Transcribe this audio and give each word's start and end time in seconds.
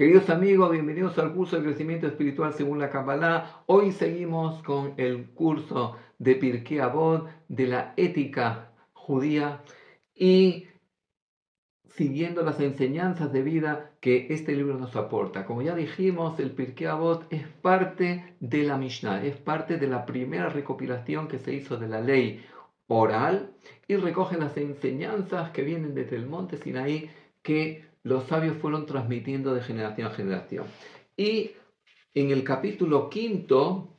Queridos 0.00 0.30
amigos, 0.30 0.70
bienvenidos 0.70 1.18
al 1.18 1.34
curso 1.34 1.56
de 1.56 1.62
crecimiento 1.62 2.06
espiritual 2.06 2.54
según 2.54 2.78
la 2.78 2.88
Kabbalah. 2.88 3.64
Hoy 3.66 3.92
seguimos 3.92 4.62
con 4.62 4.94
el 4.96 5.28
curso 5.34 5.94
de 6.18 6.36
Pirkei 6.36 6.78
Avot 6.78 7.28
de 7.48 7.66
la 7.66 7.92
ética 7.98 8.72
judía 8.94 9.62
y 10.14 10.68
siguiendo 11.84 12.40
las 12.40 12.60
enseñanzas 12.60 13.30
de 13.30 13.42
vida 13.42 13.90
que 14.00 14.28
este 14.30 14.56
libro 14.56 14.78
nos 14.78 14.96
aporta. 14.96 15.44
Como 15.44 15.60
ya 15.60 15.74
dijimos, 15.74 16.40
el 16.40 16.52
Pirkei 16.52 16.86
Avot 16.86 17.30
es 17.30 17.46
parte 17.46 18.36
de 18.40 18.62
la 18.62 18.78
Mishnah, 18.78 19.22
es 19.22 19.36
parte 19.36 19.76
de 19.76 19.86
la 19.86 20.06
primera 20.06 20.48
recopilación 20.48 21.28
que 21.28 21.38
se 21.38 21.52
hizo 21.52 21.76
de 21.76 21.88
la 21.88 22.00
ley 22.00 22.42
oral 22.86 23.52
y 23.86 23.96
recoge 23.96 24.38
las 24.38 24.56
enseñanzas 24.56 25.50
que 25.50 25.60
vienen 25.60 25.94
desde 25.94 26.16
el 26.16 26.26
monte 26.26 26.56
Sinaí 26.56 27.10
que 27.42 27.89
los 28.02 28.24
sabios 28.24 28.56
fueron 28.58 28.86
transmitiendo 28.86 29.54
de 29.54 29.62
generación 29.62 30.08
a 30.08 30.10
generación. 30.10 30.66
Y 31.16 31.52
en 32.14 32.30
el 32.30 32.44
capítulo 32.44 33.10
quinto 33.10 33.96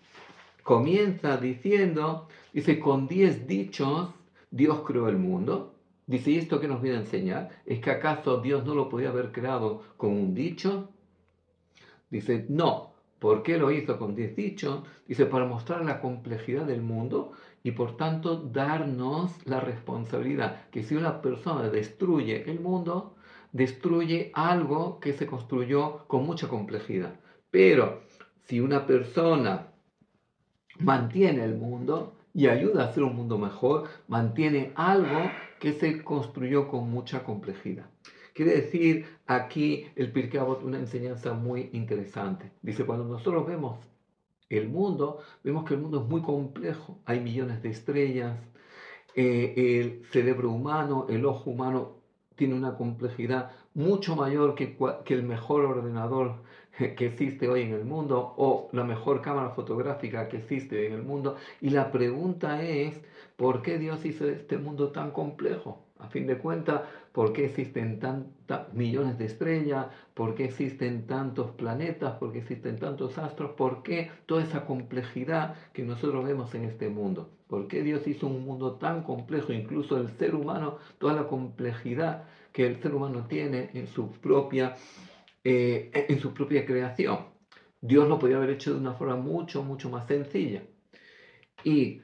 comienza 0.64 1.38
diciendo, 1.38 2.28
dice, 2.54 2.80
con 2.80 3.08
diez 3.08 3.48
dichos 3.48 4.10
Dios 4.50 4.82
creó 4.86 5.08
el 5.08 5.18
mundo. 5.18 5.76
Dice, 6.08 6.32
¿y 6.32 6.38
esto 6.38 6.60
qué 6.60 6.68
nos 6.68 6.82
viene 6.82 6.98
a 6.98 7.02
enseñar? 7.02 7.50
¿Es 7.66 7.80
que 7.80 7.92
acaso 7.92 8.42
Dios 8.42 8.66
no 8.66 8.76
lo 8.76 8.90
podía 8.90 9.10
haber 9.10 9.32
creado 9.32 9.84
con 9.98 10.12
un 10.12 10.34
dicho? 10.34 10.90
Dice, 12.10 12.46
no. 12.50 12.92
¿Por 13.20 13.44
qué 13.44 13.58
lo 13.58 13.72
hizo 13.72 14.00
con 14.00 14.16
diez 14.16 14.36
dichos? 14.36 14.82
Dice, 15.08 15.28
para 15.28 15.46
mostrar 15.46 15.86
la 15.86 16.02
complejidad 16.02 16.66
del 16.66 16.82
mundo 16.82 17.34
y 17.62 17.72
por 17.72 17.96
tanto 17.96 18.36
darnos 18.36 19.32
la 19.46 19.60
responsabilidad 19.60 20.70
que 20.72 20.84
si 20.84 20.96
una 20.96 21.22
persona 21.22 21.70
destruye 21.70 22.50
el 22.50 22.60
mundo, 22.60 23.16
destruye 23.52 24.32
algo 24.34 25.00
que 25.00 25.14
se 25.14 25.28
construyó 25.28 26.06
con 26.08 26.26
mucha 26.26 26.48
complejidad. 26.48 27.20
Pero 27.50 28.02
si 28.48 28.60
una 28.60 28.86
persona 28.86 29.68
mantiene 30.80 31.44
el 31.44 31.56
mundo 31.56 32.16
y 32.34 32.48
ayuda 32.48 32.84
a 32.84 32.88
hacer 32.88 33.04
un 33.04 33.16
mundo 33.16 33.38
mejor, 33.38 33.90
mantiene 34.08 34.72
algo 34.76 35.30
que 35.60 35.74
se 35.74 36.04
construyó 36.04 36.68
con 36.68 36.90
mucha 36.90 37.24
complejidad. 37.24 37.86
Quiere 38.34 38.56
decir 38.56 39.06
aquí 39.28 39.88
el 39.96 40.12
Pirkei 40.12 40.40
una 40.40 40.80
enseñanza 40.80 41.34
muy 41.34 41.70
interesante. 41.74 42.52
Dice, 42.62 42.86
cuando 42.86 43.06
nosotros 43.06 43.46
vemos 43.46 43.80
el 44.50 44.70
mundo, 44.70 45.20
vemos 45.44 45.66
que 45.66 45.74
el 45.74 45.82
mundo 45.82 46.02
es 46.02 46.10
muy 46.10 46.22
complejo. 46.22 47.00
Hay 47.06 47.20
millones 47.20 47.62
de 47.62 47.70
estrellas, 47.70 48.40
eh, 49.16 49.54
el 49.58 50.06
cerebro 50.12 50.52
humano, 50.52 51.06
el 51.10 51.26
ojo 51.26 51.50
humano 51.50 52.01
tiene 52.42 52.56
una 52.56 52.76
complejidad 52.76 53.52
mucho 53.76 54.16
mayor 54.16 54.56
que, 54.56 54.76
el 55.10 55.22
mejor 55.22 55.64
ordenador 55.64 56.38
que 56.98 57.06
existe 57.06 57.48
hoy 57.48 57.62
en 57.62 57.74
el 57.74 57.86
mundo 57.86 58.34
o 58.36 58.68
la 58.72 58.84
mejor 58.84 59.22
cámara 59.22 59.52
fotográfica 59.52 60.28
que 60.28 60.38
existe 60.38 60.88
en 60.88 60.94
el 60.94 61.04
mundo. 61.04 61.36
Y 61.62 61.70
la 61.70 61.92
pregunta 61.92 62.64
es, 62.64 63.00
¿por 63.36 63.62
qué 63.62 63.78
Dios 63.78 64.04
hizo 64.06 64.28
este 64.28 64.58
mundo 64.58 64.92
tan 64.92 65.12
complejo? 65.12 65.86
A 66.00 66.08
fin 66.08 66.26
de 66.26 66.40
cuentas, 66.40 66.82
¿por 67.12 67.32
qué 67.32 67.46
existen 67.46 68.00
tantos 68.00 68.74
millones 68.74 69.20
de 69.20 69.26
estrellas? 69.26 69.86
¿Por 70.16 70.34
qué 70.34 70.46
existen 70.46 71.06
tantos 71.06 71.52
planetas? 71.52 72.16
¿Por 72.16 72.32
qué 72.32 72.40
existen 72.40 72.80
tantos 72.80 73.20
astros? 73.20 73.52
¿Por 73.52 73.84
qué 73.84 74.10
toda 74.26 74.42
esa 74.42 74.66
complejidad 74.66 75.54
que 75.74 75.84
nosotros 75.84 76.26
vemos 76.26 76.56
en 76.56 76.64
este 76.64 76.90
mundo? 76.90 77.30
¿Por 77.52 77.68
qué 77.68 77.84
Dios 77.84 78.08
hizo 78.08 78.28
un 78.28 78.46
mundo 78.46 78.78
tan 78.78 79.04
complejo, 79.04 79.52
incluso 79.52 79.98
el 79.98 80.08
ser 80.08 80.36
humano, 80.36 80.78
toda 80.98 81.14
la 81.14 81.28
complejidad 81.28 82.24
que 82.54 82.66
el 82.66 82.82
ser 82.82 82.96
humano 82.96 83.28
tiene 83.28 83.72
en 83.74 83.88
su 83.88 84.10
propia, 84.10 84.78
eh, 85.44 85.92
en 85.94 86.18
su 86.18 86.34
propia 86.34 86.66
creación? 86.66 87.26
Dios 87.82 88.08
lo 88.08 88.18
podía 88.20 88.38
haber 88.38 88.52
hecho 88.52 88.74
de 88.74 88.80
una 88.80 88.94
forma 88.94 89.18
mucho, 89.18 89.64
mucho 89.64 89.90
más 89.90 90.08
sencilla. 90.08 90.64
Y 91.66 92.00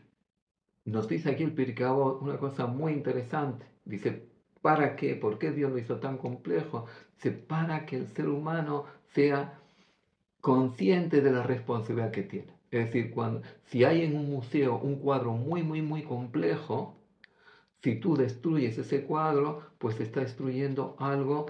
nos 0.84 1.08
dice 1.08 1.30
aquí 1.32 1.44
el 1.44 1.54
Pirkei 1.54 1.88
una 1.88 2.38
cosa 2.38 2.66
muy 2.68 2.92
interesante. 2.92 3.66
Dice, 3.86 4.28
¿para 4.62 4.98
qué? 4.98 5.16
¿Por 5.16 5.38
qué 5.40 5.52
Dios 5.52 5.72
lo 5.72 5.78
hizo 5.78 5.98
tan 5.98 6.18
complejo? 6.18 6.88
Dice, 7.16 7.32
para 7.32 7.86
que 7.86 7.96
el 7.96 8.08
ser 8.08 8.28
humano 8.28 8.84
sea 9.14 9.58
consciente 10.42 11.22
de 11.22 11.32
la 11.32 11.44
responsabilidad 11.44 12.12
que 12.12 12.24
tiene. 12.24 12.57
Es 12.72 12.86
decir, 12.86 13.12
cuando, 13.12 13.42
si 13.66 13.84
hay 13.84 14.04
en 14.04 14.16
un 14.16 14.30
museo 14.30 14.78
un 14.78 14.98
cuadro 14.98 15.34
muy, 15.34 15.64
muy, 15.64 15.82
muy 15.82 16.04
complejo, 16.04 16.98
si 17.82 17.96
tú 17.96 18.16
destruyes 18.16 18.78
ese 18.78 19.04
cuadro, 19.04 19.62
pues 19.78 20.00
está 20.00 20.22
destruyendo 20.22 20.96
algo 21.00 21.46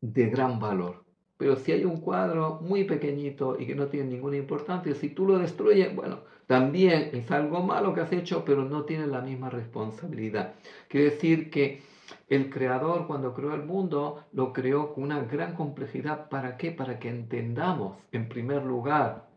de 0.00 0.26
gran 0.28 0.58
valor. 0.58 1.04
Pero 1.36 1.56
si 1.56 1.72
hay 1.72 1.84
un 1.84 2.00
cuadro 2.00 2.58
muy 2.60 2.84
pequeñito 2.84 3.56
y 3.58 3.66
que 3.66 3.74
no 3.74 3.86
tiene 3.86 4.10
ninguna 4.10 4.36
importancia, 4.36 4.94
si 4.94 5.10
tú 5.10 5.26
lo 5.26 5.38
destruyes, 5.38 5.94
bueno, 5.94 6.20
también 6.46 7.10
es 7.12 7.30
algo 7.30 7.62
malo 7.62 7.94
que 7.94 8.00
has 8.00 8.12
hecho, 8.12 8.44
pero 8.44 8.64
no 8.64 8.84
tiene 8.84 9.06
la 9.06 9.20
misma 9.20 9.48
responsabilidad. 9.48 10.54
Quiere 10.88 11.10
decir 11.10 11.50
que 11.50 11.82
el 12.28 12.50
creador 12.50 13.06
cuando 13.06 13.34
creó 13.34 13.54
el 13.54 13.64
mundo 13.64 14.24
lo 14.32 14.52
creó 14.52 14.94
con 14.94 15.04
una 15.04 15.22
gran 15.22 15.54
complejidad. 15.54 16.28
¿Para 16.28 16.56
qué? 16.56 16.72
Para 16.72 16.98
que 16.98 17.08
entendamos, 17.08 17.98
en 18.12 18.28
primer 18.28 18.64
lugar, 18.64 19.27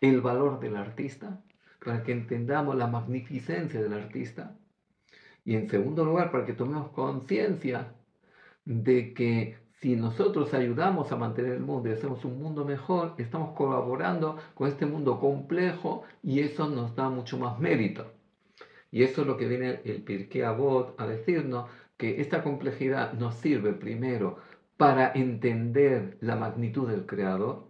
el 0.00 0.20
valor 0.20 0.60
del 0.60 0.76
artista, 0.76 1.40
para 1.84 2.02
que 2.02 2.12
entendamos 2.12 2.76
la 2.76 2.86
magnificencia 2.86 3.82
del 3.82 3.92
artista. 3.92 4.56
Y 5.44 5.56
en 5.56 5.68
segundo 5.68 6.04
lugar, 6.04 6.30
para 6.30 6.44
que 6.44 6.52
tomemos 6.52 6.90
conciencia 6.90 7.92
de 8.64 9.14
que 9.14 9.58
si 9.80 9.96
nosotros 9.96 10.52
ayudamos 10.52 11.10
a 11.10 11.16
mantener 11.16 11.52
el 11.52 11.60
mundo 11.60 11.88
y 11.88 11.92
hacemos 11.92 12.24
un 12.24 12.38
mundo 12.38 12.64
mejor, 12.66 13.14
estamos 13.16 13.56
colaborando 13.56 14.36
con 14.54 14.68
este 14.68 14.84
mundo 14.84 15.18
complejo 15.18 16.02
y 16.22 16.40
eso 16.40 16.68
nos 16.68 16.94
da 16.94 17.08
mucho 17.08 17.38
más 17.38 17.58
mérito. 17.58 18.12
Y 18.90 19.02
eso 19.04 19.22
es 19.22 19.26
lo 19.26 19.36
que 19.38 19.46
viene 19.46 19.80
el 19.84 20.02
Pirkei 20.02 20.42
Avot 20.42 21.00
a 21.00 21.06
decirnos, 21.06 21.70
que 21.96 22.20
esta 22.20 22.42
complejidad 22.42 23.12
nos 23.12 23.34
sirve 23.36 23.74
primero 23.74 24.38
para 24.78 25.12
entender 25.12 26.16
la 26.20 26.34
magnitud 26.36 26.88
del 26.88 27.04
Creador 27.04 27.69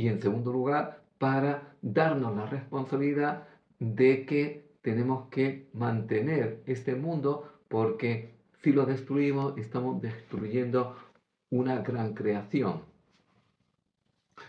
y 0.00 0.08
en 0.08 0.22
segundo 0.22 0.50
lugar 0.50 1.02
para 1.18 1.74
darnos 1.82 2.34
la 2.34 2.46
responsabilidad 2.46 3.46
de 3.78 4.24
que 4.24 4.70
tenemos 4.80 5.28
que 5.28 5.68
mantener 5.74 6.62
este 6.64 6.94
mundo 6.94 7.60
porque 7.68 8.34
si 8.62 8.72
lo 8.72 8.86
destruimos, 8.86 9.58
estamos 9.58 10.00
destruyendo 10.00 10.96
una 11.50 11.82
gran 11.82 12.14
creación. 12.14 12.80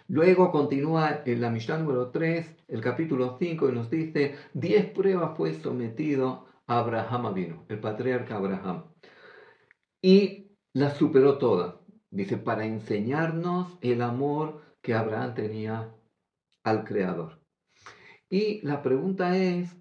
Luego 0.08 0.52
continúa 0.54 1.22
en 1.26 1.42
la 1.42 1.50
Mishnah 1.50 1.80
número 1.80 2.12
3, 2.12 2.64
el 2.70 2.80
capítulo 2.80 3.36
5, 3.38 3.70
y 3.70 3.72
nos 3.74 3.90
dice, 3.90 4.36
10 4.54 4.92
pruebas 4.92 5.36
fue 5.36 5.54
sometido 5.56 6.46
a 6.66 6.80
Abraham 6.80 7.34
vino, 7.34 7.66
el 7.68 7.80
patriarca 7.80 8.38
Abraham. 8.38 8.86
Y 10.02 10.48
las 10.72 10.96
superó 10.96 11.38
todas. 11.38 11.76
Dice, 12.10 12.38
para 12.38 12.66
enseñarnos 12.66 13.78
el 13.82 14.02
amor 14.02 14.71
que 14.82 14.94
Abraham 14.94 15.34
tenía 15.34 15.96
al 16.64 16.84
Creador. 16.84 17.42
Y 18.30 18.62
la 18.66 18.82
pregunta 18.82 19.38
es, 19.38 19.76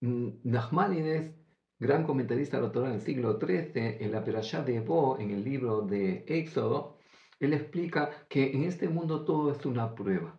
mm, 0.00 0.40
Nachmanides 0.44 1.38
gran 1.78 2.04
comentarista 2.04 2.56
de 2.56 2.64
la 2.64 2.72
Torah 2.72 2.90
del 2.90 3.00
siglo 3.00 3.38
XIII, 3.38 3.98
en 4.00 4.12
la 4.12 4.24
Perashá 4.24 4.62
de 4.62 4.80
Bo, 4.80 5.18
en 5.18 5.30
el 5.30 5.44
libro 5.44 5.82
de 5.82 6.24
Éxodo, 6.26 6.98
él 7.38 7.54
explica 7.54 8.26
que 8.28 8.52
en 8.52 8.64
este 8.64 8.88
mundo 8.88 9.24
todo 9.24 9.52
es 9.52 9.64
una 9.64 9.94
prueba. 9.94 10.38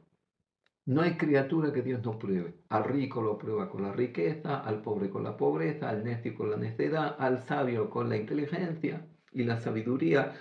No 0.86 1.02
hay 1.02 1.18
criatura 1.18 1.72
que 1.72 1.82
Dios 1.82 2.04
no 2.04 2.18
pruebe. 2.18 2.56
Al 2.70 2.84
rico 2.84 3.22
lo 3.22 3.38
prueba 3.38 3.70
con 3.70 3.84
la 3.84 3.94
riqueza, 3.94 4.60
al 4.60 4.82
pobre 4.82 5.10
con 5.10 5.24
la 5.24 5.38
pobreza, 5.38 5.88
al 5.88 6.04
necio 6.04 6.36
con 6.36 6.50
la 6.50 6.58
necedad, 6.58 7.16
al 7.20 7.44
sabio 7.44 7.90
con 7.90 8.10
la 8.10 8.18
inteligencia 8.18 9.08
y 9.32 9.44
la 9.44 9.58
sabiduría. 9.58 10.34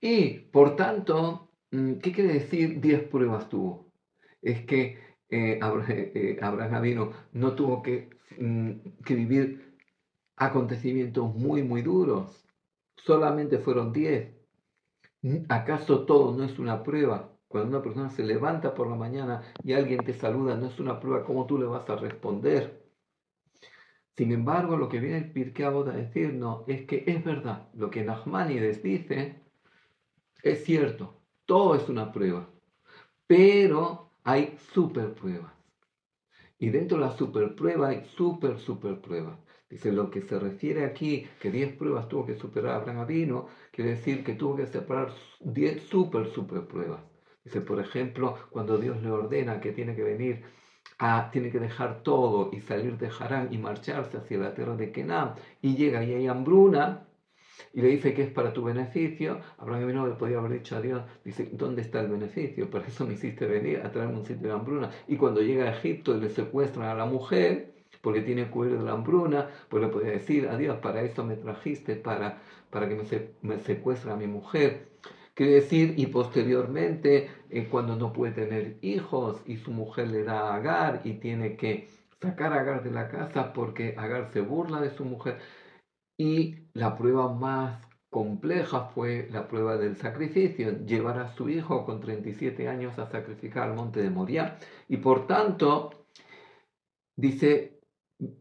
Y, 0.00 0.38
por 0.50 0.76
tanto, 0.76 1.47
¿qué 1.70 2.12
quiere 2.12 2.34
decir 2.34 2.80
diez 2.80 3.02
pruebas 3.04 3.48
tuvo? 3.48 3.88
es 4.42 4.64
que 4.66 4.98
eh, 5.30 5.58
eh, 5.60 6.38
Abraham 6.40 6.82
vino, 6.82 7.12
no 7.32 7.54
tuvo 7.54 7.82
que, 7.82 8.10
mm, 8.38 9.02
que 9.04 9.14
vivir 9.14 9.76
acontecimientos 10.36 11.34
muy, 11.34 11.62
muy 11.62 11.82
duros. 11.82 12.44
Solamente 12.96 13.58
fueron 13.58 13.92
diez. 13.92 14.34
¿Acaso 15.48 16.04
todo 16.06 16.36
no 16.36 16.44
es 16.44 16.58
una 16.58 16.82
prueba? 16.82 17.36
Cuando 17.48 17.70
una 17.70 17.82
persona 17.82 18.10
se 18.10 18.24
levanta 18.24 18.74
por 18.74 18.88
la 18.88 18.96
mañana 18.96 19.42
y 19.64 19.72
alguien 19.72 20.04
te 20.04 20.14
saluda, 20.14 20.56
no 20.56 20.66
es 20.66 20.78
una 20.78 21.00
prueba, 21.00 21.24
¿cómo 21.24 21.46
tú 21.46 21.58
le 21.58 21.66
vas 21.66 21.88
a 21.90 21.96
responder? 21.96 22.86
Sin 24.16 24.32
embargo, 24.32 24.76
lo 24.76 24.88
que 24.88 25.00
viene 25.00 25.18
el 25.18 25.32
Pirkei 25.32 25.64
a 25.64 25.70
decirnos 25.70 26.64
es 26.68 26.86
que 26.86 27.04
es 27.06 27.24
verdad, 27.24 27.68
lo 27.74 27.90
que 27.90 28.04
Nachmanides 28.04 28.82
dice 28.82 29.42
es 30.42 30.64
cierto, 30.64 31.17
todo 31.48 31.74
es 31.74 31.88
una 31.88 32.12
prueba, 32.12 32.46
pero 33.26 34.10
hay 34.22 34.54
super 34.74 35.14
pruebas. 35.14 35.54
Y 36.58 36.68
dentro 36.68 36.98
de 36.98 37.06
la 37.06 37.16
super 37.16 37.54
prueba 37.54 37.88
hay 37.88 38.04
super, 38.04 38.58
super 38.58 39.00
pruebas. 39.00 39.38
Dice, 39.70 39.90
lo 39.90 40.10
que 40.10 40.20
se 40.20 40.38
refiere 40.38 40.84
aquí, 40.84 41.26
que 41.40 41.50
10 41.50 41.76
pruebas 41.76 42.06
tuvo 42.08 42.26
que 42.26 42.34
superar 42.34 42.74
Abraham 42.74 42.98
Avino, 42.98 43.46
quiere 43.72 43.92
decir 43.92 44.22
que 44.24 44.34
tuvo 44.34 44.56
que 44.56 44.66
separar 44.66 45.14
10 45.40 45.82
super, 45.84 46.26
super 46.26 46.66
pruebas. 46.66 47.00
Dice, 47.42 47.62
por 47.62 47.80
ejemplo, 47.80 48.36
cuando 48.50 48.76
Dios 48.76 49.02
le 49.02 49.10
ordena 49.10 49.58
que 49.58 49.72
tiene 49.72 49.96
que 49.96 50.02
venir 50.02 50.44
tiene 51.32 51.50
que 51.50 51.60
dejar 51.60 52.02
todo 52.02 52.50
y 52.52 52.60
salir 52.60 52.98
de 52.98 53.08
Harán 53.08 53.52
y 53.52 53.58
marcharse 53.58 54.18
hacia 54.18 54.36
la 54.36 54.52
tierra 54.52 54.76
de 54.76 54.92
Kenan 54.92 55.34
y 55.62 55.76
llega 55.76 56.04
y 56.04 56.12
hay 56.12 56.26
hambruna 56.26 57.07
y 57.72 57.80
le 57.82 57.88
dice 57.88 58.14
que 58.14 58.22
es 58.22 58.30
para 58.30 58.52
tu 58.52 58.64
beneficio, 58.64 59.40
Abraham 59.58 59.94
no 59.94 60.06
le 60.06 60.14
podía 60.14 60.38
haber 60.38 60.52
dicho 60.52 60.76
a 60.76 60.80
Dios, 60.80 61.02
dice, 61.24 61.50
¿dónde 61.52 61.82
está 61.82 62.00
el 62.00 62.08
beneficio? 62.08 62.70
Para 62.70 62.86
eso 62.86 63.06
me 63.06 63.14
hiciste 63.14 63.46
venir 63.46 63.80
a 63.84 63.92
traerme 63.92 64.18
un 64.18 64.24
sitio 64.24 64.48
de 64.48 64.54
hambruna. 64.54 64.90
Y 65.06 65.16
cuando 65.16 65.40
llega 65.42 65.64
a 65.64 65.76
Egipto 65.76 66.16
y 66.16 66.20
le 66.20 66.30
secuestran 66.30 66.88
a 66.88 66.94
la 66.94 67.06
mujer, 67.06 67.72
porque 68.00 68.22
tiene 68.22 68.50
cuero 68.50 68.78
de 68.78 68.84
la 68.84 68.92
hambruna, 68.92 69.48
pues 69.68 69.82
le 69.82 69.88
podía 69.88 70.10
decir 70.10 70.48
a 70.48 70.56
Dios, 70.56 70.78
para 70.78 71.02
eso 71.02 71.24
me 71.24 71.36
trajiste, 71.36 71.96
para, 71.96 72.40
para 72.70 72.88
que 72.88 72.94
me, 72.94 73.04
me 73.42 73.60
secuestre 73.60 74.10
a 74.12 74.16
mi 74.16 74.26
mujer. 74.26 74.88
Quiere 75.34 75.52
decir, 75.52 75.94
y 75.96 76.06
posteriormente, 76.06 77.30
eh, 77.50 77.68
cuando 77.68 77.96
no 77.96 78.12
puede 78.12 78.32
tener 78.32 78.78
hijos 78.82 79.40
y 79.46 79.56
su 79.56 79.70
mujer 79.70 80.08
le 80.08 80.24
da 80.24 80.48
a 80.48 80.56
Agar 80.56 81.02
y 81.04 81.14
tiene 81.14 81.56
que 81.56 81.88
sacar 82.20 82.52
a 82.52 82.60
Agar 82.60 82.82
de 82.82 82.90
la 82.90 83.08
casa 83.08 83.52
porque 83.52 83.94
Agar 83.96 84.30
se 84.32 84.40
burla 84.40 84.80
de 84.80 84.90
su 84.90 85.04
mujer. 85.04 85.38
Y 86.18 86.56
la 86.74 86.96
prueba 86.96 87.32
más 87.32 87.80
compleja 88.10 88.86
fue 88.86 89.28
la 89.30 89.46
prueba 89.46 89.76
del 89.76 89.96
sacrificio, 89.96 90.84
llevar 90.84 91.18
a 91.20 91.28
su 91.28 91.48
hijo 91.48 91.84
con 91.84 92.00
37 92.00 92.68
años 92.68 92.98
a 92.98 93.06
sacrificar 93.10 93.68
al 93.68 93.76
monte 93.76 94.02
de 94.02 94.10
Moria. 94.10 94.58
Y 94.88 94.96
por 94.96 95.28
tanto, 95.28 95.90
dice, 97.16 97.80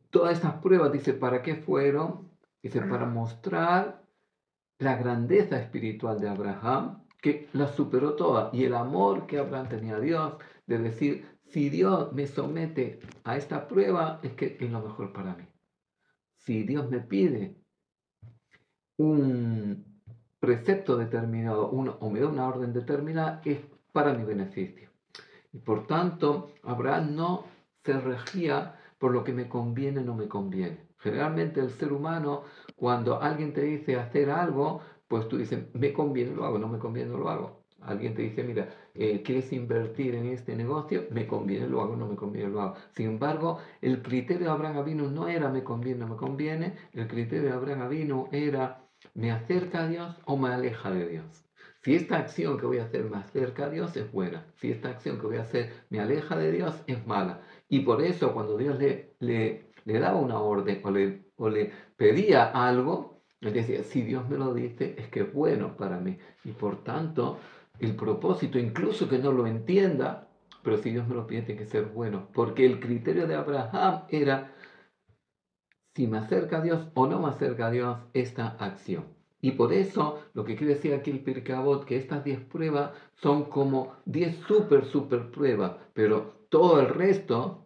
todas 0.09 0.37
estas 0.37 0.55
pruebas, 0.55 0.91
dice, 0.91 1.13
¿para 1.13 1.43
qué 1.43 1.55
fueron? 1.55 2.31
Dice, 2.63 2.81
para 2.81 3.05
mostrar 3.05 4.03
la 4.79 4.95
grandeza 4.95 5.59
espiritual 5.59 6.19
de 6.19 6.29
Abraham, 6.29 7.03
que 7.21 7.47
la 7.53 7.67
superó 7.67 8.15
toda, 8.15 8.49
y 8.53 8.63
el 8.63 8.73
amor 8.73 9.27
que 9.27 9.37
Abraham 9.37 9.69
tenía 9.69 9.97
a 9.97 9.99
Dios, 9.99 10.33
de 10.65 10.79
decir, 10.79 11.39
si 11.45 11.69
Dios 11.69 12.11
me 12.13 12.25
somete 12.27 12.99
a 13.23 13.37
esta 13.37 13.67
prueba, 13.67 14.19
es 14.23 14.33
que 14.33 14.57
es 14.59 14.71
lo 14.71 14.81
mejor 14.81 15.13
para 15.13 15.35
mí. 15.35 15.45
Si 16.37 16.63
Dios 16.63 16.89
me 16.89 17.01
pide 17.01 17.66
un 18.97 20.01
precepto 20.39 20.97
determinado 20.97 21.69
uno, 21.69 21.97
o 21.99 22.09
me 22.09 22.19
da 22.19 22.27
una 22.27 22.47
orden 22.47 22.73
determinada, 22.73 23.41
es 23.45 23.59
para 23.91 24.13
mi 24.13 24.23
beneficio. 24.23 24.89
Y 25.53 25.59
por 25.59 25.87
tanto, 25.87 26.51
Abraham 26.63 27.15
no 27.15 27.45
se 27.83 27.99
regía 27.99 28.75
por 28.97 29.11
lo 29.11 29.23
que 29.23 29.33
me 29.33 29.47
conviene 29.47 30.01
o 30.01 30.03
no 30.03 30.15
me 30.15 30.27
conviene. 30.27 30.87
Generalmente 30.99 31.61
el 31.61 31.69
ser 31.69 31.93
humano 31.93 32.43
cuando 32.75 33.21
alguien 33.21 33.53
te 33.53 33.61
dice 33.61 33.95
hacer 33.95 34.29
algo, 34.29 34.81
pues 35.07 35.27
tú 35.27 35.37
dices, 35.37 35.65
me 35.73 35.93
conviene, 35.93 36.35
lo 36.35 36.45
hago, 36.45 36.59
no 36.59 36.67
me 36.67 36.79
conviene, 36.79 37.11
lo 37.11 37.29
hago. 37.29 37.63
Alguien 37.81 38.15
te 38.15 38.23
dice, 38.23 38.43
mira, 38.43 38.69
eh, 38.95 39.21
¿quieres 39.23 39.53
invertir 39.53 40.15
en 40.15 40.25
este 40.27 40.55
negocio? 40.55 41.05
Me 41.11 41.27
conviene, 41.27 41.67
lo 41.67 41.81
hago, 41.81 41.95
no 41.95 42.07
me 42.07 42.15
conviene, 42.15 42.49
lo 42.49 42.61
hago. 42.61 42.75
Sin 42.95 43.07
embargo, 43.07 43.59
el 43.81 44.01
criterio 44.01 44.47
de 44.47 44.51
Abraham 44.51 45.13
no 45.13 45.27
era 45.27 45.49
me 45.49 45.63
conviene, 45.63 45.99
no 45.99 46.07
me 46.07 46.15
conviene. 46.17 46.75
El 46.93 47.07
criterio 47.07 47.49
de 47.49 47.53
Abraham 47.53 48.27
era 48.31 48.86
me 49.13 49.31
acerca 49.31 49.83
a 49.83 49.87
Dios 49.87 50.15
o 50.25 50.37
me 50.37 50.49
aleja 50.49 50.91
de 50.91 51.07
Dios. 51.07 51.45
Si 51.81 51.95
esta 51.95 52.17
acción 52.17 52.59
que 52.59 52.65
voy 52.65 52.79
a 52.79 52.85
hacer 52.85 53.05
me 53.05 53.17
acerca 53.17 53.65
a 53.65 53.69
Dios 53.69 53.95
es 53.95 54.11
buena. 54.11 54.45
Si 54.55 54.71
esta 54.71 54.89
acción 54.89 55.19
que 55.19 55.27
voy 55.27 55.37
a 55.37 55.43
hacer 55.43 55.71
me 55.89 55.99
aleja 55.99 56.35
de 56.35 56.51
Dios 56.51 56.75
es 56.87 57.05
mala. 57.07 57.41
Y 57.69 57.81
por 57.81 58.01
eso 58.01 58.33
cuando 58.33 58.57
Dios 58.57 58.77
le, 58.79 59.13
le, 59.19 59.71
le 59.85 59.99
daba 59.99 60.17
una 60.17 60.39
orden 60.39 60.81
o 60.83 60.91
le 60.91 61.27
o 61.37 61.49
le 61.49 61.71
pedía 61.95 62.45
algo, 62.45 63.21
él 63.41 63.53
decía, 63.53 63.83
si 63.83 64.01
Dios 64.01 64.27
me 64.27 64.37
lo 64.37 64.53
dice, 64.53 64.95
es 64.97 65.07
que 65.07 65.21
es 65.21 65.33
bueno 65.33 65.77
para 65.77 65.99
mí. 65.99 66.17
Y 66.43 66.51
por 66.51 66.83
tanto, 66.83 67.37
el 67.79 67.95
propósito, 67.95 68.57
incluso 68.57 69.07
que 69.07 69.19
no 69.19 69.31
lo 69.31 69.45
entienda, 69.45 70.27
pero 70.63 70.77
si 70.77 70.89
Dios 70.89 71.07
me 71.07 71.15
lo 71.15 71.27
pide, 71.27 71.43
tiene 71.43 71.61
que 71.61 71.67
ser 71.67 71.85
bueno. 71.85 72.27
Porque 72.33 72.65
el 72.65 72.79
criterio 72.79 73.27
de 73.27 73.35
Abraham 73.35 74.03
era, 74.09 74.55
si 75.97 76.05
me 76.05 76.19
acerca 76.19 76.59
a 76.59 76.61
Dios 76.61 76.87
o 76.93 77.07
no 77.07 77.19
me 77.19 77.29
acerca 77.29 77.67
a 77.67 77.71
Dios 77.71 77.97
esta 78.13 78.49
acción. 78.59 79.05
Y 79.41 79.53
por 79.53 79.73
eso, 79.73 80.19
lo 80.35 80.45
que 80.45 80.55
quiere 80.55 80.75
decir 80.75 80.93
aquí 80.93 81.09
el 81.09 81.21
Pirkabot, 81.21 81.85
que 81.85 81.97
estas 81.97 82.23
10 82.23 82.41
pruebas 82.41 82.91
son 83.15 83.45
como 83.45 83.95
10 84.05 84.37
super, 84.47 84.85
super 84.85 85.31
pruebas, 85.31 85.71
pero 85.93 86.45
todo 86.49 86.79
el 86.79 86.89
resto 86.89 87.65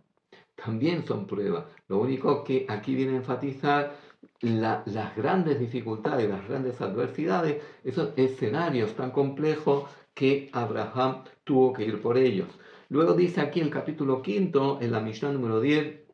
también 0.56 1.06
son 1.06 1.28
pruebas. 1.28 1.66
Lo 1.90 2.00
único 2.00 2.46
que 2.46 2.66
aquí 2.70 2.96
viene 2.96 3.14
a 3.14 3.18
enfatizar 3.18 3.98
las 4.40 5.16
grandes 5.18 5.60
dificultades, 5.60 6.30
las 6.30 6.48
grandes 6.48 6.80
adversidades, 6.80 7.62
esos 7.84 8.14
escenarios 8.16 8.96
tan 8.96 9.12
complejos 9.12 9.90
que 10.14 10.50
Abraham 10.54 11.26
tuvo 11.44 11.74
que 11.74 11.84
ir 11.84 12.02
por 12.02 12.18
ellos. 12.18 12.48
Luego 12.88 13.14
dice 13.14 13.42
aquí 13.42 13.60
el 13.60 13.70
capítulo 13.70 14.22
quinto, 14.22 14.80
en 14.82 14.94
la 14.94 15.02
misión 15.02 15.34
número 15.34 15.60
10, 15.60 16.11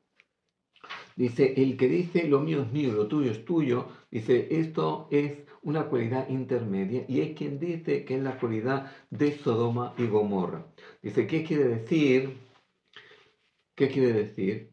dice, 1.18 1.54
el 1.58 1.76
que 1.76 1.90
dice 1.90 2.28
lo 2.30 2.40
mío 2.40 2.62
es 2.62 2.72
mío, 2.72 2.94
lo 2.94 3.08
tuyo 3.08 3.32
es 3.32 3.44
tuyo, 3.44 3.88
dice, 4.10 4.48
esto 4.52 5.08
es 5.12 5.46
una 5.62 5.90
cualidad 5.90 6.30
intermedia 6.30 7.04
y 7.10 7.20
hay 7.20 7.36
quien 7.36 7.60
dice 7.60 8.06
que 8.06 8.16
es 8.16 8.24
la 8.24 8.40
cualidad 8.40 8.92
de 9.10 9.34
Sodoma 9.34 9.94
y 9.98 10.08
Gomorra. 10.08 10.66
Dice, 11.02 11.28
¿qué 11.28 11.44
quiere 11.44 11.66
decir? 11.66 12.38
¿Qué 13.76 13.90
quiere 13.90 14.14
decir? 14.14 14.72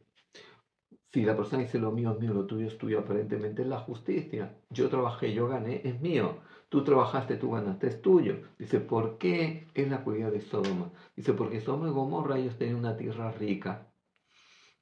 Si 1.13 1.23
la 1.25 1.37
persona 1.37 1.63
dice 1.63 1.79
lo 1.79 1.93
mío 1.93 2.13
es 2.13 2.21
mío, 2.21 2.35
lo 2.35 2.47
tuyo 2.47 2.67
es 2.67 2.77
tuyo, 2.77 3.01
aparentemente 3.01 3.63
es 3.63 3.69
la 3.69 3.79
justicia. 3.79 4.59
Yo 4.71 4.89
trabajé, 4.89 5.33
yo 5.33 5.49
gané, 5.49 5.81
es 5.85 6.01
mío. 6.01 6.41
Tú 6.69 6.83
trabajaste, 6.85 7.37
tú 7.37 7.53
ganaste, 7.53 7.87
es 7.87 8.03
tuyo. 8.03 8.43
Dice, 8.59 8.81
¿por 8.81 9.19
qué 9.19 9.69
es 9.75 9.89
la 9.89 10.03
cualidad 10.03 10.33
de 10.33 10.41
Sodoma? 10.41 10.91
Dice, 11.15 11.33
porque 11.33 11.61
Sodoma 11.61 11.89
y 11.89 11.93
Gomorra 11.93 12.39
ellos 12.39 12.59
tenían 12.59 12.79
una 12.79 12.97
tierra 12.97 13.31
rica. 13.31 13.94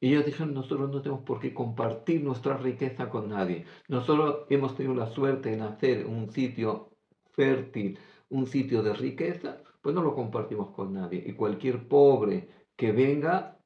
Y 0.03 0.09
ellos 0.09 0.27
dijeron, 0.27 0.53
nosotros 0.53 0.91
no 0.91 1.01
tenemos 1.01 1.23
por 1.23 1.39
qué 1.39 1.55
compartir 1.55 2.25
nuestra 2.25 2.57
riqueza 2.57 3.09
con 3.09 3.29
nadie. 3.29 3.67
Nosotros 3.87 4.47
hemos 4.51 4.75
tenido 4.75 4.97
la 4.97 5.07
suerte 5.07 5.51
de 5.51 5.59
nacer 5.59 6.01
en 6.01 6.13
un 6.13 6.33
sitio 6.33 6.91
fértil, 7.31 8.01
un 8.29 8.49
sitio 8.49 8.83
de 8.83 8.95
riqueza, 8.95 9.59
pues 9.81 9.95
no 9.95 10.03
lo 10.03 10.17
compartimos 10.17 10.71
con 10.75 10.93
nadie. 10.93 11.23
Y 11.25 11.35
cualquier 11.35 11.87
pobre 11.87 12.49
que 12.75 12.91
venga, 12.91 13.61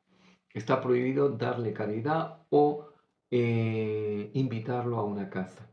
está 0.52 0.82
prohibido 0.82 1.30
darle 1.30 1.72
caridad 1.72 2.42
o 2.50 2.90
eh, 3.30 4.30
invitarlo 4.34 4.98
a 4.98 5.04
una 5.04 5.30
casa, 5.30 5.70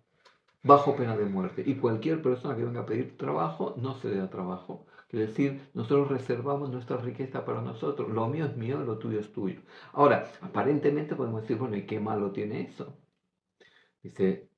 bajo 0.63 0.95
pena 0.95 1.17
de 1.17 1.25
muerte. 1.25 1.61
Y 1.65 1.75
cualquier 1.75 2.21
persona 2.21 2.55
que 2.55 2.63
venga 2.63 2.83
a 2.83 2.85
pedir 2.85 3.17
trabajo, 3.17 3.75
no 3.77 3.95
se 3.95 4.07
le 4.07 4.15
da 4.15 4.29
trabajo. 4.29 4.85
Es 5.13 5.19
decir, 5.19 5.69
nosotros 5.75 6.09
reservamos 6.09 6.71
nuestra 6.71 6.97
riqueza 6.97 7.45
para 7.45 7.61
nosotros. 7.61 8.09
Lo 8.09 8.27
mío 8.27 8.45
es 8.45 8.57
mío, 8.57 8.79
lo 8.79 8.97
tuyo 8.97 9.19
es 9.19 9.31
tuyo. 9.31 9.61
Ahora, 9.91 10.31
aparentemente 10.41 11.15
podemos 11.15 11.41
decir, 11.41 11.57
bueno, 11.57 11.77
¿y 11.77 11.85
qué 11.85 11.99
malo 11.99 12.31
tiene 12.31 12.61
eso? 12.61 12.97
Dice, 14.01 14.49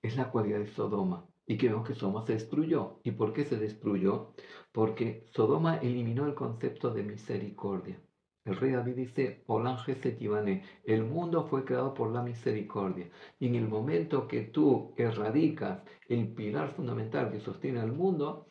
es 0.00 0.16
la 0.16 0.30
cualidad 0.30 0.60
de 0.60 0.68
Sodoma. 0.68 1.26
Y 1.46 1.58
que 1.58 1.68
vemos 1.68 1.86
que 1.86 1.94
Sodoma 1.94 2.24
se 2.24 2.32
destruyó. 2.32 3.00
¿Y 3.04 3.10
por 3.10 3.34
qué 3.34 3.44
se 3.44 3.58
destruyó? 3.58 4.32
Porque 4.72 5.26
Sodoma 5.30 5.76
eliminó 5.76 6.24
el 6.24 6.34
concepto 6.34 6.90
de 6.90 7.02
misericordia. 7.02 8.00
El 8.46 8.56
rey 8.56 8.72
David 8.72 8.96
dice, 8.96 9.44
Olange 9.46 9.94
Setivane, 9.94 10.62
el 10.84 11.04
mundo 11.04 11.46
fue 11.48 11.66
creado 11.66 11.92
por 11.92 12.10
la 12.10 12.22
misericordia. 12.22 13.10
Y 13.38 13.48
en 13.48 13.56
el 13.56 13.68
momento 13.68 14.26
que 14.26 14.40
tú 14.40 14.94
erradicas 14.96 15.82
el 16.08 16.32
pilar 16.32 16.70
fundamental 16.74 17.30
que 17.30 17.40
sostiene 17.40 17.80
al 17.80 17.92
mundo, 17.92 18.48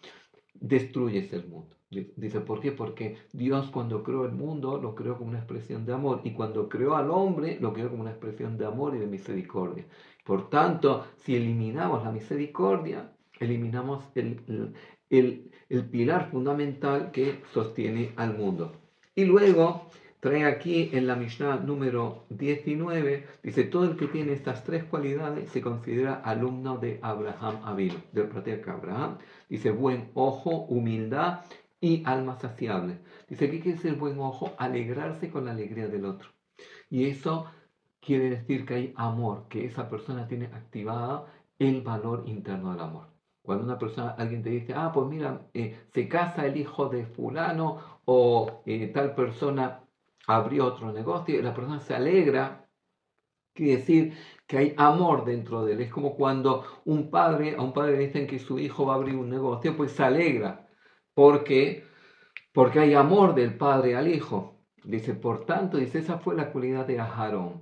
destruyes 0.59 1.31
el 1.33 1.47
mundo. 1.47 1.75
Dice, 1.89 2.41
¿por 2.41 2.59
qué? 2.59 2.73
Porque 2.73 3.15
Dios 3.31 3.69
cuando 3.71 4.03
creó 4.03 4.25
el 4.25 4.33
mundo 4.33 4.77
lo 4.77 4.93
creó 4.93 5.17
como 5.17 5.29
una 5.29 5.39
expresión 5.39 5.85
de 5.85 5.93
amor 5.93 6.19
y 6.25 6.33
cuando 6.33 6.67
creó 6.67 6.95
al 6.97 7.09
hombre 7.09 7.57
lo 7.61 7.71
creó 7.71 7.89
como 7.89 8.01
una 8.01 8.11
expresión 8.11 8.57
de 8.57 8.65
amor 8.65 8.95
y 8.95 8.99
de 8.99 9.07
misericordia. 9.07 9.85
Por 10.25 10.49
tanto, 10.49 11.05
si 11.15 11.37
eliminamos 11.37 12.03
la 12.03 12.11
misericordia, 12.11 13.13
eliminamos 13.39 14.03
el, 14.15 14.73
el 15.09 15.85
pilar 15.85 16.29
fundamental 16.29 17.11
que 17.11 17.41
sostiene 17.53 18.11
al 18.17 18.37
mundo. 18.37 18.73
Y 19.15 19.23
luego 19.23 19.89
trae 20.19 20.45
aquí 20.45 20.89
en 20.93 21.07
la 21.07 21.15
Mishnah 21.15 21.57
número 21.57 22.25
19, 22.29 23.27
dice, 23.43 23.63
todo 23.63 23.85
el 23.85 23.95
que 23.95 24.07
tiene 24.07 24.33
estas 24.33 24.63
tres 24.63 24.83
cualidades 24.83 25.49
se 25.51 25.61
considera 25.61 26.15
alumno 26.15 26.77
de 26.77 26.99
Abraham 27.01 27.57
Avino, 27.63 27.95
del 28.11 28.27
patriarca 28.27 28.73
Abraham. 28.73 29.17
Dice, 29.49 29.71
buen 29.71 30.11
ojo, 30.13 30.65
humildad 30.65 31.41
y 31.79 32.03
alma 32.05 32.37
saciable. 32.39 32.99
Dice, 33.27 33.49
¿qué 33.49 33.59
quiere 33.59 33.77
decir 33.77 33.95
buen 33.95 34.19
ojo? 34.19 34.53
Alegrarse 34.57 35.29
con 35.29 35.45
la 35.45 35.51
alegría 35.51 35.87
del 35.87 36.05
otro. 36.05 36.29
Y 36.89 37.05
eso 37.05 37.45
quiere 38.01 38.29
decir 38.29 38.65
que 38.65 38.73
hay 38.73 38.93
amor, 38.95 39.47
que 39.49 39.65
esa 39.65 39.89
persona 39.89 40.27
tiene 40.27 40.45
activada 40.47 41.25
el 41.59 41.81
valor 41.81 42.23
interno 42.27 42.71
del 42.71 42.81
amor. 42.81 43.07
Cuando 43.41 43.63
una 43.63 43.77
persona, 43.79 44.11
alguien 44.17 44.43
te 44.43 44.49
dice, 44.49 44.73
ah, 44.75 44.91
pues 44.93 45.07
mira, 45.07 45.47
eh, 45.53 45.77
se 45.93 46.07
casa 46.07 46.45
el 46.45 46.57
hijo 46.57 46.89
de 46.89 47.05
fulano 47.05 48.01
o 48.05 48.61
eh, 48.65 48.87
tal 48.87 49.15
persona 49.15 49.83
abrió 50.27 50.65
otro 50.65 50.91
negocio 50.91 51.39
y 51.39 51.41
la 51.41 51.53
persona 51.53 51.79
se 51.79 51.95
alegra, 51.95 52.67
quiere 53.53 53.77
decir 53.77 54.13
que 54.47 54.57
hay 54.57 54.73
amor 54.77 55.25
dentro 55.25 55.65
de 55.65 55.73
él. 55.73 55.81
Es 55.81 55.91
como 55.91 56.15
cuando 56.15 56.63
un 56.85 57.11
padre, 57.11 57.55
a 57.57 57.61
un 57.61 57.73
padre 57.73 57.97
le 57.97 58.07
dicen 58.07 58.27
que 58.27 58.39
su 58.39 58.57
hijo 58.57 58.85
va 58.85 58.93
a 58.93 58.95
abrir 58.95 59.15
un 59.15 59.29
negocio, 59.29 59.75
pues 59.75 59.91
se 59.91 60.03
alegra. 60.03 60.67
¿Por 61.13 61.43
qué? 61.43 61.83
Porque 62.53 62.79
hay 62.79 62.93
amor 62.93 63.35
del 63.35 63.57
padre 63.57 63.95
al 63.95 64.07
hijo. 64.07 64.55
Dice, 64.83 65.13
por 65.15 65.45
tanto, 65.45 65.77
dice, 65.77 65.99
esa 65.99 66.19
fue 66.19 66.35
la 66.35 66.51
cualidad 66.51 66.87
de 66.87 66.99
Aharón, 66.99 67.61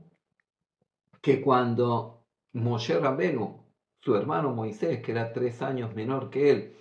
que 1.21 1.41
cuando 1.41 2.23
Moshe 2.53 2.99
Rabenu, 2.99 3.65
su 3.99 4.15
hermano 4.15 4.53
Moisés, 4.53 5.01
que 5.01 5.11
era 5.11 5.33
tres 5.33 5.63
años 5.63 5.95
menor 5.95 6.29
que 6.29 6.51
él, 6.51 6.75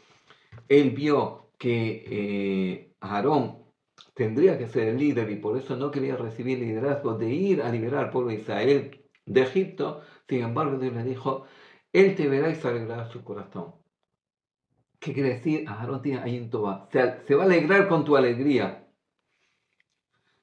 él 0.68 0.90
vio 0.90 1.48
que 1.56 2.04
eh, 2.06 2.94
tendría 4.12 4.58
que 4.58 4.68
ser 4.68 4.88
el 4.88 4.98
líder 4.98 5.30
y 5.30 5.36
por 5.36 5.56
eso 5.56 5.76
no 5.76 5.90
quería 5.90 6.16
recibir 6.16 6.58
liderazgo 6.58 7.16
de 7.16 7.30
ir 7.30 7.62
a 7.62 7.70
liberar 7.70 8.04
al 8.04 8.10
pueblo 8.10 8.30
de 8.30 8.36
Israel 8.36 9.03
de 9.26 9.42
Egipto, 9.42 10.02
sin 10.28 10.42
embargo 10.42 10.78
Dios 10.78 10.94
le 10.94 11.04
dijo, 11.04 11.44
Él 11.92 12.14
te 12.14 12.28
verá 12.28 12.50
y 12.50 12.54
se 12.54 12.68
alegrará 12.68 13.06
su 13.06 13.24
corazón. 13.24 13.74
¿Qué 14.98 15.12
quiere 15.12 15.34
decir? 15.34 15.68
Aarón 15.68 16.02
tiene 16.02 16.20
ahí 16.20 16.48
se, 16.90 17.26
se 17.26 17.34
va 17.34 17.42
a 17.42 17.46
alegrar 17.46 17.88
con 17.88 18.04
tu 18.04 18.16
alegría. 18.16 18.88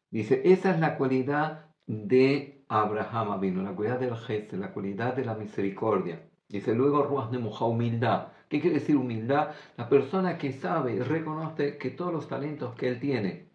Dice, 0.09 0.41
esa 0.45 0.71
es 0.71 0.79
la 0.79 0.97
cualidad 0.97 1.71
de 1.87 2.63
Abraham 2.67 3.39
vino, 3.39 3.63
la 3.63 3.75
cualidad 3.75 3.99
del 3.99 4.15
gesto, 4.15 4.57
la 4.57 4.71
cualidad 4.71 5.15
de 5.15 5.25
la 5.25 5.35
misericordia. 5.35 6.29
Dice 6.47 6.73
luego 6.73 7.03
Ruas 7.03 7.31
de 7.31 7.37
humildad. 7.37 8.27
¿Qué 8.49 8.59
quiere 8.59 8.79
decir 8.79 8.97
humildad? 8.97 9.51
La 9.77 9.87
persona 9.87 10.37
que 10.37 10.51
sabe 10.51 10.93
y 10.93 10.99
reconoce 10.99 11.77
que 11.77 11.91
todos 11.91 12.13
los 12.13 12.27
talentos 12.27 12.75
que 12.75 12.89
él 12.89 12.99
tiene 12.99 13.50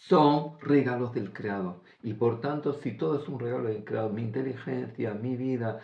son 0.00 0.58
regalos 0.60 1.12
del 1.12 1.32
Creador. 1.32 1.82
Y 2.02 2.14
por 2.14 2.40
tanto, 2.40 2.72
si 2.72 2.92
todo 2.96 3.20
es 3.20 3.28
un 3.28 3.38
regalo 3.38 3.68
del 3.68 3.84
Creador, 3.84 4.12
mi 4.12 4.22
inteligencia, 4.22 5.14
mi 5.14 5.36
vida, 5.36 5.80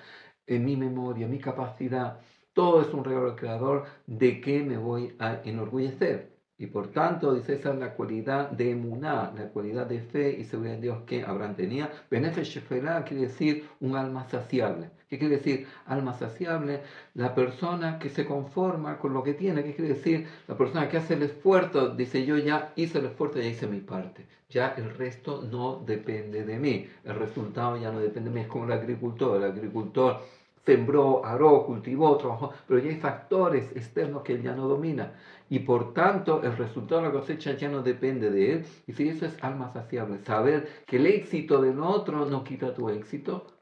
eh, 0.47 0.59
mi 0.59 0.77
memoria, 0.77 1.29
mi 1.29 1.39
capacidad, 1.39 2.21
todo 2.55 2.81
es 2.81 2.89
un 2.95 3.05
regalo 3.05 3.27
del 3.27 3.37
Creador, 3.37 3.85
¿de 4.07 4.41
qué 4.41 4.63
me 4.63 4.79
voy 4.79 5.15
a 5.19 5.43
enorgullecer? 5.45 6.35
Y 6.59 6.69
por 6.69 6.89
tanto, 6.89 7.35
dice, 7.35 7.57
esa 7.57 7.75
es 7.75 7.79
la 7.79 7.95
cualidad 7.95 8.51
de 8.51 8.71
emuná, 8.71 9.33
la 9.37 9.51
cualidad 9.51 9.87
de 9.87 10.01
fe 10.01 10.37
y 10.39 10.45
seguridad 10.45 10.77
en 10.77 10.81
Dios 10.81 11.03
que 11.07 11.23
Abraham 11.23 11.55
tenía. 11.55 11.91
Benefesh 12.11 12.63
quiere 12.67 13.23
decir 13.23 13.69
un 13.81 13.97
alma 13.97 14.27
saciable. 14.31 14.91
¿Qué 15.09 15.19
quiere 15.19 15.37
decir 15.37 15.69
alma 15.87 16.15
saciable? 16.15 16.83
La 17.15 17.35
persona 17.35 17.99
que 17.99 18.11
se 18.11 18.27
conforma 18.27 18.99
con 18.99 19.13
lo 19.13 19.23
que 19.23 19.35
tiene. 19.35 19.63
¿Qué 19.63 19.75
quiere 19.75 19.95
decir? 19.95 20.27
La 20.49 20.57
persona 20.57 20.89
que 20.89 20.97
hace 20.97 21.15
el 21.15 21.23
esfuerzo, 21.23 21.91
dice 21.91 22.27
yo 22.27 22.37
ya 22.37 22.73
hice 22.77 22.99
el 22.99 23.07
esfuerzo, 23.07 23.39
ya 23.39 23.47
hice 23.47 23.67
mi 23.67 23.81
parte. 23.81 24.27
Ya 24.49 24.75
el 24.77 24.91
resto 24.97 25.43
no 25.51 25.83
depende 25.87 26.45
de 26.45 26.59
mí. 26.59 26.89
El 27.05 27.15
resultado 27.17 27.77
ya 27.77 27.93
no 27.93 28.01
depende 28.01 28.31
de 28.31 28.35
mí. 28.35 28.41
Es 28.43 28.49
como 28.49 28.65
el 28.65 28.73
agricultor. 28.73 29.37
El 29.37 29.51
agricultor 29.51 30.23
sembró, 30.65 31.25
aró, 31.25 31.65
cultivó, 31.65 32.17
trabajó, 32.17 32.53
pero 32.67 32.81
ya 32.81 32.91
hay 32.91 32.97
factores 32.97 33.71
externos 33.77 34.23
que 34.23 34.33
él 34.35 34.43
ya 34.43 34.55
no 34.57 34.67
domina. 34.67 35.13
Y 35.49 35.61
por 35.61 35.95
tanto, 35.95 36.43
el 36.43 36.57
resultado 36.57 37.03
de 37.03 37.07
la 37.07 37.13
cosecha 37.13 37.53
ya 37.57 37.69
no 37.69 37.83
depende 37.83 38.31
de 38.31 38.53
él. 38.55 38.67
Y 38.89 38.93
si 38.93 39.09
eso 39.09 39.27
es 39.27 39.43
alma 39.43 39.73
saciable, 39.73 40.19
saber 40.25 40.69
que 40.87 40.97
el 40.97 41.07
éxito 41.07 41.63
del 41.63 41.81
otro 41.81 42.27
no 42.27 42.43
quita 42.43 42.75
tu 42.75 42.91
éxito. 42.91 43.56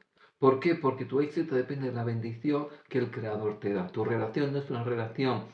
¿Por 0.45 0.61
qué? 0.61 0.75
Porque 0.75 1.07
tu 1.07 1.23
éxito 1.23 1.55
depende 1.55 1.89
de 1.89 1.95
la 1.95 2.05
bendición 2.05 2.67
que 2.91 2.99
el 2.99 3.11
Creador 3.11 3.59
te 3.61 3.73
da. 3.73 3.87
Tu 3.87 4.05
relación 4.05 4.53
no 4.53 4.59
es 4.59 4.69
una 4.69 4.85
relación 4.85 5.45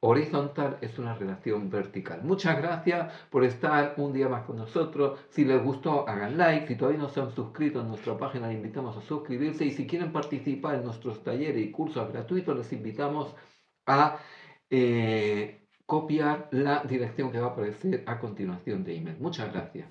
horizontal 0.00 0.78
es 0.80 0.98
una 0.98 1.14
relación 1.14 1.68
vertical. 1.68 2.22
Muchas 2.24 2.56
gracias 2.56 3.12
por 3.28 3.44
estar 3.44 3.92
un 3.98 4.14
día 4.14 4.26
más 4.26 4.46
con 4.46 4.56
nosotros. 4.56 5.20
Si 5.28 5.44
les 5.44 5.62
gustó, 5.62 6.08
hagan 6.08 6.38
like. 6.38 6.66
Si 6.66 6.76
todavía 6.76 6.98
no 6.98 7.10
se 7.10 7.20
han 7.20 7.30
suscrito 7.32 7.82
a 7.82 7.84
nuestra 7.84 8.16
página, 8.16 8.48
les 8.48 8.56
invitamos 8.56 8.96
a 8.96 9.02
suscribirse. 9.02 9.66
Y 9.66 9.72
si 9.72 9.86
quieren 9.86 10.12
participar 10.12 10.76
en 10.76 10.84
nuestros 10.86 11.22
talleres 11.22 11.62
y 11.62 11.70
cursos 11.70 12.10
gratuitos, 12.10 12.56
les 12.56 12.72
invitamos 12.72 13.34
a 13.84 14.16
eh, 14.70 15.60
copiar 15.84 16.48
la 16.52 16.84
dirección 16.84 17.30
que 17.30 17.38
va 17.38 17.48
a 17.48 17.50
aparecer 17.50 18.02
a 18.06 18.18
continuación 18.18 18.82
de 18.82 18.96
email. 18.96 19.18
Muchas 19.20 19.52
gracias. 19.52 19.90